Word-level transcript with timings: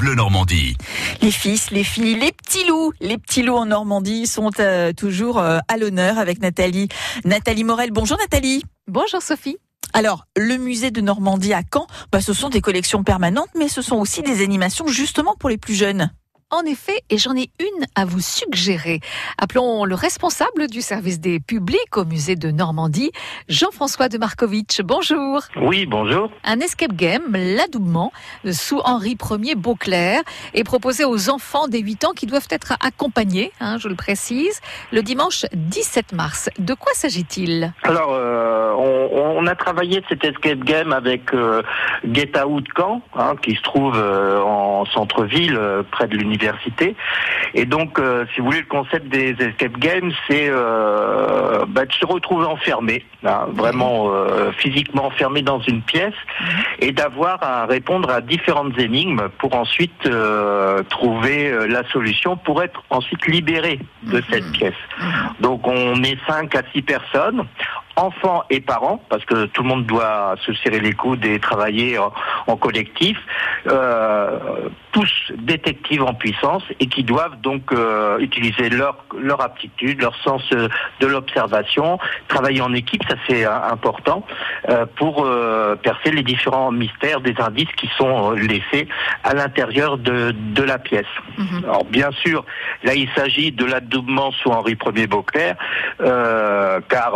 Bleu 0.00 0.14
Normandie. 0.14 0.78
Les 1.20 1.30
fils, 1.30 1.70
les 1.70 1.84
filles, 1.84 2.18
les 2.18 2.32
petits 2.32 2.66
loups, 2.66 2.90
les 3.02 3.18
petits 3.18 3.42
loups 3.42 3.56
en 3.56 3.66
Normandie 3.66 4.26
sont 4.26 4.50
euh, 4.58 4.94
toujours 4.94 5.38
euh, 5.38 5.58
à 5.68 5.76
l'honneur 5.76 6.16
avec 6.16 6.40
Nathalie. 6.40 6.88
Nathalie 7.26 7.64
Morel. 7.64 7.90
Bonjour 7.90 8.16
Nathalie. 8.16 8.64
Bonjour 8.88 9.20
Sophie. 9.20 9.58
Alors, 9.92 10.24
le 10.38 10.56
musée 10.56 10.90
de 10.90 11.02
Normandie 11.02 11.52
à 11.52 11.60
Caen, 11.70 11.86
bah, 12.12 12.22
ce 12.22 12.32
sont 12.32 12.48
des 12.48 12.62
collections 12.62 13.04
permanentes, 13.04 13.50
mais 13.54 13.68
ce 13.68 13.82
sont 13.82 13.96
aussi 13.96 14.22
des 14.22 14.42
animations 14.42 14.86
justement 14.86 15.34
pour 15.38 15.50
les 15.50 15.58
plus 15.58 15.74
jeunes. 15.74 16.10
En 16.52 16.62
effet, 16.64 17.04
et 17.10 17.16
j'en 17.16 17.36
ai 17.36 17.48
une 17.60 17.86
à 17.94 18.04
vous 18.04 18.18
suggérer. 18.18 18.98
Appelons 19.38 19.84
le 19.84 19.94
responsable 19.94 20.66
du 20.66 20.82
service 20.82 21.20
des 21.20 21.38
publics 21.38 21.96
au 21.96 22.04
musée 22.04 22.34
de 22.34 22.50
Normandie, 22.50 23.12
Jean-François 23.48 24.08
de 24.08 24.18
Markovitch. 24.18 24.80
Bonjour. 24.80 25.42
Oui, 25.62 25.86
bonjour. 25.86 26.28
Un 26.42 26.58
escape 26.58 26.94
game, 26.94 27.22
l'adoubement, 27.32 28.12
sous 28.50 28.80
Henri 28.80 29.16
Ier 29.30 29.54
Beauclerc, 29.54 30.22
est 30.52 30.64
proposé 30.64 31.04
aux 31.04 31.30
enfants 31.30 31.68
des 31.68 31.78
8 31.78 32.06
ans 32.06 32.12
qui 32.16 32.26
doivent 32.26 32.48
être 32.50 32.72
accompagnés, 32.80 33.52
hein, 33.60 33.78
je 33.78 33.86
le 33.86 33.94
précise, 33.94 34.60
le 34.90 35.02
dimanche 35.02 35.46
17 35.52 36.14
mars. 36.14 36.50
De 36.58 36.74
quoi 36.74 36.92
s'agit-il? 36.94 37.72
Alors, 37.84 38.10
euh, 38.12 38.49
on, 38.80 39.36
on, 39.38 39.46
a 39.46 39.54
travaillé 39.54 40.02
cet 40.08 40.24
escape 40.24 40.60
game 40.60 40.92
avec 40.92 41.32
euh, 41.34 41.62
Get 42.10 42.32
Out 42.42 42.66
Caen, 42.76 43.02
hein, 43.16 43.34
qui 43.42 43.54
se 43.54 43.62
trouve 43.62 43.94
euh, 43.96 44.40
en 44.42 44.84
centre-ville, 44.86 45.56
euh, 45.56 45.82
près 45.90 46.08
de 46.08 46.16
l'université 46.16 46.96
et 47.54 47.64
donc, 47.64 47.98
euh, 47.98 48.26
si 48.32 48.40
vous 48.40 48.46
voulez, 48.46 48.60
le 48.60 48.66
concept 48.66 49.08
des 49.08 49.30
escape 49.30 49.76
games, 49.78 50.12
c'est 50.28 50.50
bah, 50.50 51.84
de 51.84 51.92
se 51.92 52.06
retrouver 52.06 52.46
enfermé, 52.46 53.04
hein, 53.24 53.46
vraiment 53.52 54.10
physiquement 54.58 55.06
enfermé 55.06 55.42
dans 55.42 55.60
une 55.60 55.82
pièce, 55.82 56.14
et 56.78 56.92
d'avoir 56.92 57.42
à 57.42 57.66
répondre 57.66 58.10
à 58.10 58.20
différentes 58.20 58.78
énigmes 58.78 59.28
pour 59.38 59.54
ensuite 59.54 60.08
trouver 60.88 61.66
la 61.68 61.82
solution 61.90 62.36
pour 62.36 62.62
être 62.62 62.82
ensuite 62.90 63.26
libéré 63.26 63.80
de 64.04 64.22
cette 64.30 64.50
pièce. 64.52 64.74
Mhm. 65.00 65.06
Donc, 65.40 65.66
on 65.66 66.02
est 66.04 66.18
5 66.28 66.54
à 66.54 66.62
6 66.72 66.82
personnes 66.82 67.44
enfants 68.06 68.40
et 68.54 68.60
parents, 68.60 68.98
parce 69.10 69.24
que 69.30 69.38
tout 69.52 69.62
le 69.64 69.68
monde 69.72 69.84
doit 69.94 70.34
se 70.44 70.52
serrer 70.60 70.80
les 70.88 70.94
coudes 71.02 71.24
et 71.32 71.36
travailler 71.50 71.90
en, 72.04 72.10
en 72.52 72.56
collectif, 72.56 73.18
euh, 73.66 74.68
tous 74.92 75.12
détectives 75.54 76.02
en 76.10 76.14
puissance 76.14 76.64
et 76.80 76.86
qui 76.94 77.02
doivent 77.12 77.38
donc 77.48 77.62
euh, 77.72 78.18
utiliser 78.28 78.66
leur, 78.80 78.94
leur 79.28 79.40
aptitude, 79.48 79.96
leur 80.06 80.16
sens 80.26 80.42
euh, 80.52 80.68
de 81.02 81.06
l'observation, 81.06 81.98
travailler 82.28 82.62
en 82.68 82.72
équipe, 82.82 83.02
ça 83.08 83.16
c'est 83.26 83.44
important, 83.74 84.20
euh, 84.68 84.86
pour 84.98 85.14
percer 85.82 86.10
les 86.18 86.22
différents 86.32 86.72
mystères 86.82 87.20
des 87.28 87.36
indices 87.48 87.72
qui 87.80 87.88
sont 87.98 88.32
laissés 88.32 88.84
à 89.24 89.32
l'intérieur 89.34 89.98
de, 90.08 90.16
de 90.58 90.62
la 90.72 90.78
pièce. 90.88 91.14
-hmm. 91.38 91.64
Alors 91.64 91.84
bien 91.98 92.10
sûr, 92.24 92.38
là 92.86 92.92
il 93.02 93.08
s'agit 93.16 93.50
de 93.60 93.64
l'adoubement 93.72 94.30
sous 94.38 94.50
Henri 94.58 94.74
Ier 94.96 95.06
Beauclerc, 95.14 95.56
car 96.92 97.10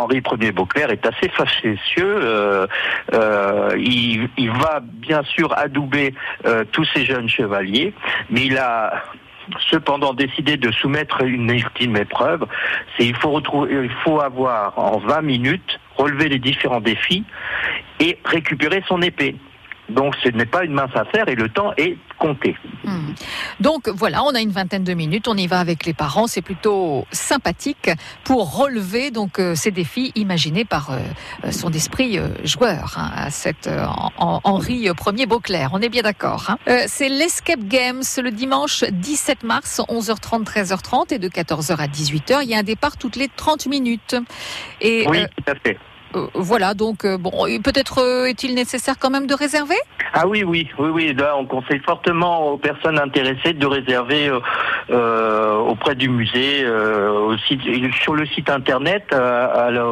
Henri 0.00 0.20
Ier 0.40 0.52
Beauclerc 0.52 0.90
est 0.90 1.06
assez 1.06 1.28
facétieux. 1.30 2.16
Euh, 2.22 2.66
euh, 3.12 3.74
il, 3.78 4.28
il, 4.36 4.50
va 4.50 4.80
bien 4.82 5.22
sûr 5.22 5.56
adouber 5.56 6.14
euh, 6.46 6.64
tous 6.72 6.84
ces 6.94 7.04
jeunes 7.04 7.28
chevaliers, 7.28 7.92
mais 8.30 8.46
il 8.46 8.58
a 8.58 9.02
cependant 9.70 10.14
décidé 10.14 10.56
de 10.56 10.70
soumettre 10.72 11.22
une 11.22 11.50
ultime 11.50 11.96
épreuve. 11.96 12.46
C'est 12.96 13.06
il 13.06 13.16
faut 13.16 13.30
retrouver, 13.30 13.84
il 13.84 13.90
faut 14.04 14.20
avoir 14.20 14.78
en 14.78 14.98
20 14.98 15.22
minutes 15.22 15.80
relevé 15.96 16.28
les 16.28 16.38
différents 16.38 16.80
défis 16.80 17.24
et 18.00 18.18
récupérer 18.24 18.82
son 18.88 19.02
épée. 19.02 19.36
Donc 19.92 20.14
ce 20.22 20.28
n'est 20.30 20.46
pas 20.46 20.64
une 20.64 20.72
mince 20.72 20.94
affaire 20.94 21.28
et 21.28 21.34
le 21.34 21.48
temps 21.48 21.72
est 21.76 21.96
compté. 22.18 22.56
Mmh. 22.84 23.12
Donc 23.60 23.88
voilà, 23.88 24.22
on 24.24 24.34
a 24.34 24.40
une 24.40 24.50
vingtaine 24.50 24.84
de 24.84 24.94
minutes, 24.94 25.28
on 25.28 25.36
y 25.36 25.46
va 25.46 25.60
avec 25.60 25.84
les 25.84 25.92
parents, 25.92 26.26
c'est 26.26 26.42
plutôt 26.42 27.06
sympathique 27.12 27.90
pour 28.24 28.56
relever 28.56 29.10
donc 29.10 29.38
euh, 29.38 29.54
ces 29.54 29.70
défis 29.70 30.12
imaginés 30.14 30.64
par 30.64 30.90
euh, 30.90 31.50
son 31.50 31.72
esprit 31.72 32.18
euh, 32.18 32.28
joueur, 32.44 32.94
hein, 32.96 33.10
à 33.14 33.30
cette 33.30 33.68
Henri 34.18 34.74
Ier 34.74 35.26
Beauclerc. 35.26 35.70
On 35.72 35.80
est 35.80 35.88
bien 35.88 36.02
d'accord. 36.02 36.50
Hein. 36.50 36.58
c'est 36.86 37.08
l'Escape 37.08 37.64
Games 37.64 38.02
le 38.22 38.30
dimanche 38.30 38.84
17 38.84 39.42
mars, 39.44 39.80
11h30, 39.88 40.44
13h30 40.44 41.14
et 41.14 41.18
de 41.18 41.28
14h 41.28 41.76
à 41.76 41.86
18h. 41.86 42.40
Il 42.42 42.48
y 42.48 42.54
a 42.54 42.58
un 42.58 42.62
départ 42.62 42.96
toutes 42.96 43.16
les 43.16 43.28
30 43.28 43.66
minutes. 43.66 44.16
Et, 44.80 45.06
oui, 45.08 45.24
tout 45.36 45.52
à 45.52 45.54
fait. 45.54 45.78
Euh, 46.14 46.26
voilà, 46.34 46.74
donc 46.74 47.06
bon, 47.06 47.46
peut-être 47.62 47.98
euh, 47.98 48.26
est-il 48.26 48.54
nécessaire 48.54 48.96
quand 48.98 49.10
même 49.10 49.26
de 49.26 49.34
réserver? 49.34 49.76
Ah 50.12 50.26
oui, 50.26 50.44
oui, 50.44 50.68
oui, 50.78 50.88
oui. 50.90 51.14
Là, 51.14 51.36
on 51.38 51.46
conseille 51.46 51.80
fortement 51.80 52.52
aux 52.52 52.58
personnes 52.58 52.98
intéressées 52.98 53.54
de 53.54 53.66
réserver 53.66 54.28
euh, 54.28 54.40
euh 54.90 55.52
auprès 55.62 55.94
du 55.94 56.08
musée, 56.08 56.66
au 56.68 57.36
site, 57.38 57.60
sur 58.02 58.14
le 58.14 58.26
site 58.26 58.50
internet, 58.50 59.12
à, 59.12 59.70
la, 59.70 59.86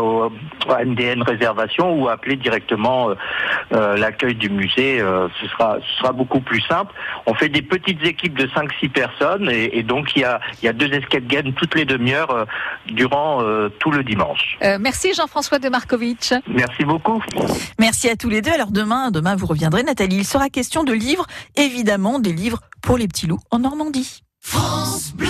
à 0.68 0.84
NDN 0.84 1.22
Réservation 1.22 1.94
ou 1.94 2.08
appeler 2.08 2.36
directement 2.36 3.10
l'accueil 3.70 4.34
du 4.34 4.50
musée. 4.50 4.98
ce 4.98 5.48
sera, 5.48 5.78
ce 5.80 5.98
sera 5.98 6.12
beaucoup 6.12 6.40
plus 6.40 6.60
simple. 6.62 6.92
On 7.26 7.34
fait 7.34 7.48
des 7.48 7.62
petites 7.62 8.04
équipes 8.04 8.36
de 8.36 8.46
5-6 8.46 8.88
personnes 8.90 9.50
et, 9.50 9.78
et, 9.78 9.82
donc 9.82 10.14
il 10.16 10.22
y 10.22 10.24
a, 10.24 10.40
il 10.60 10.66
y 10.66 10.68
a 10.68 10.72
deux 10.72 10.92
escape 10.92 11.26
games 11.26 11.52
toutes 11.54 11.74
les 11.74 11.84
demi-heures 11.84 12.46
durant 12.86 13.42
tout 13.78 13.90
le 13.90 14.02
dimanche. 14.02 14.58
merci 14.80 15.14
Jean-François 15.14 15.58
de 15.58 15.68
Merci 16.48 16.84
beaucoup. 16.84 17.22
Merci 17.78 18.08
à 18.08 18.16
tous 18.16 18.28
les 18.28 18.42
deux. 18.42 18.52
Alors 18.52 18.70
demain, 18.70 19.10
demain 19.10 19.36
vous 19.36 19.46
reviendrez 19.46 19.82
Nathalie. 19.82 20.18
Il 20.18 20.26
sera 20.26 20.48
question 20.48 20.84
de 20.84 20.92
livres, 20.92 21.26
évidemment 21.56 22.18
des 22.18 22.32
livres 22.32 22.60
pour 22.82 22.96
les 22.96 23.08
petits 23.08 23.26
loups 23.26 23.40
en 23.50 23.60
Normandie. 23.60 24.22
France 24.40 25.12
Bleu 25.14 25.28